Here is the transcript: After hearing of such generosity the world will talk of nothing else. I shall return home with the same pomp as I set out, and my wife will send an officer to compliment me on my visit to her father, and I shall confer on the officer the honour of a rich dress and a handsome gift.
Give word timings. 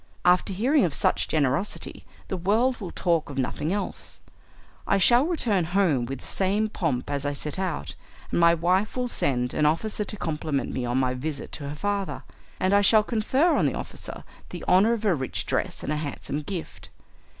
After 0.25 0.51
hearing 0.51 0.83
of 0.83 0.95
such 0.95 1.27
generosity 1.27 2.05
the 2.27 2.35
world 2.35 2.77
will 2.81 2.89
talk 2.89 3.29
of 3.29 3.37
nothing 3.37 3.71
else. 3.71 4.19
I 4.87 4.97
shall 4.97 5.27
return 5.27 5.63
home 5.77 6.05
with 6.07 6.21
the 6.21 6.25
same 6.25 6.69
pomp 6.69 7.11
as 7.11 7.23
I 7.23 7.33
set 7.33 7.59
out, 7.59 7.93
and 8.31 8.39
my 8.39 8.55
wife 8.55 8.97
will 8.97 9.07
send 9.07 9.53
an 9.53 9.67
officer 9.67 10.03
to 10.03 10.17
compliment 10.17 10.73
me 10.73 10.85
on 10.85 10.97
my 10.97 11.13
visit 11.13 11.51
to 11.51 11.69
her 11.69 11.75
father, 11.75 12.23
and 12.59 12.73
I 12.73 12.81
shall 12.81 13.03
confer 13.03 13.55
on 13.55 13.67
the 13.67 13.75
officer 13.75 14.23
the 14.49 14.65
honour 14.67 14.93
of 14.93 15.05
a 15.05 15.13
rich 15.13 15.45
dress 15.45 15.83
and 15.83 15.93
a 15.93 15.97
handsome 15.97 16.41
gift. 16.41 16.89